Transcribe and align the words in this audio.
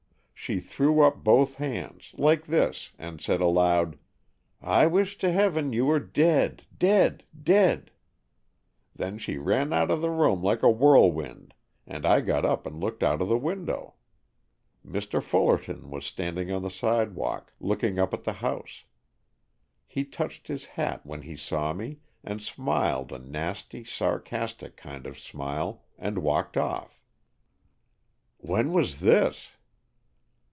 She 0.33 0.59
threw 0.59 0.99
up 1.01 1.23
both 1.23 1.55
hands, 1.55 2.13
like 2.17 2.47
this, 2.47 2.91
and 2.99 3.21
said 3.21 3.39
aloud, 3.41 3.97
'I 4.61 4.87
wish 4.87 5.17
to 5.19 5.31
heaven 5.31 5.71
you 5.71 5.85
were 5.85 5.99
dead, 5.99 6.63
dead, 6.79 7.23
dead!' 7.41 7.89
Then 8.95 9.17
she 9.19 9.37
ran 9.37 9.71
out 9.71 9.89
of 9.91 10.01
the 10.01 10.09
room 10.09 10.41
like 10.43 10.61
a 10.63 10.69
whirlwind, 10.69 11.53
and 11.87 12.05
I 12.07 12.19
got 12.21 12.43
up 12.43 12.65
and 12.67 12.79
looked 12.81 13.01
out 13.03 13.21
of 13.21 13.29
the 13.29 13.37
window. 13.37 13.93
Mr. 14.85 15.21
Fullerton 15.23 15.89
was 15.91 16.05
standing 16.07 16.51
on 16.51 16.63
the 16.63 16.71
sidewalk, 16.71 17.53
looking 17.61 17.97
up 17.99 18.11
at 18.13 18.23
the 18.23 18.33
house. 18.41 18.83
He 19.87 20.03
touched 20.03 20.47
his 20.49 20.65
hat 20.65 21.01
when 21.05 21.21
he 21.21 21.35
saw 21.37 21.71
me, 21.71 21.99
and 22.25 22.41
smiled 22.41 23.13
a 23.13 23.19
nasty, 23.19 23.83
sarcastic 23.85 24.75
kind 24.75 25.05
of 25.07 25.15
a 25.17 25.19
smile, 25.19 25.83
and 25.99 26.17
walked 26.17 26.57
off." 26.57 26.99
"When 28.39 28.73
was 28.73 28.99
this?" 29.01 29.55